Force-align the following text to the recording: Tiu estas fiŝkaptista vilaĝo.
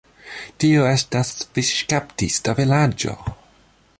Tiu 0.63 0.87
estas 0.91 1.29
fiŝkaptista 1.57 2.57
vilaĝo. 2.61 3.17